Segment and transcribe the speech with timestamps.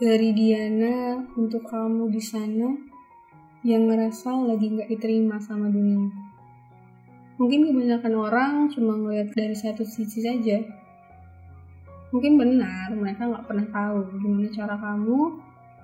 [0.00, 2.72] dari Diana untuk kamu di sana
[3.60, 6.08] yang ngerasa lagi nggak diterima sama dunia.
[7.36, 10.56] Mungkin kebanyakan orang cuma ngeliat dari satu sisi saja.
[12.16, 15.20] Mungkin benar mereka nggak pernah tahu gimana cara kamu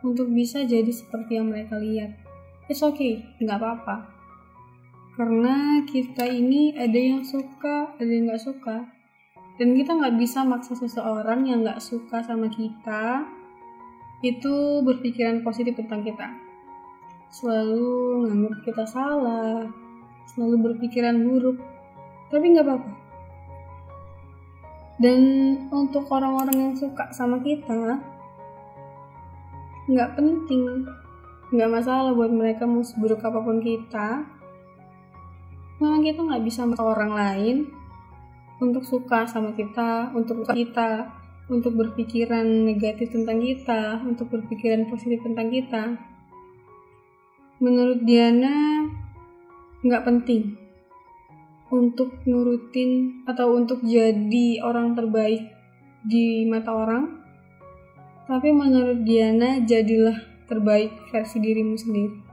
[0.00, 2.16] untuk bisa jadi seperti yang mereka lihat.
[2.72, 4.16] It's okay, nggak apa-apa.
[5.12, 8.88] Karena kita ini ada yang suka, ada yang nggak suka.
[9.60, 13.36] Dan kita nggak bisa maksa seseorang yang nggak suka sama kita
[14.24, 16.28] itu berpikiran positif tentang kita.
[17.28, 19.68] Selalu nganggap kita salah,
[20.32, 21.58] selalu berpikiran buruk,
[22.32, 22.92] tapi nggak apa-apa.
[24.96, 25.20] Dan
[25.68, 28.00] untuk orang-orang yang suka sama kita,
[29.92, 30.88] nggak penting,
[31.52, 34.24] nggak masalah buat mereka mau seburuk apa pun kita.
[35.76, 37.56] Memang kita nggak bisa orang lain
[38.56, 41.12] untuk suka sama kita, untuk kita,
[41.46, 45.82] untuk berpikiran negatif tentang kita, untuk berpikiran positif tentang kita.
[47.62, 48.84] Menurut Diana,
[49.86, 50.58] nggak penting
[51.70, 55.50] untuk nurutin atau untuk jadi orang terbaik
[56.02, 57.04] di mata orang.
[58.26, 60.18] Tapi menurut Diana, jadilah
[60.50, 62.25] terbaik versi dirimu sendiri.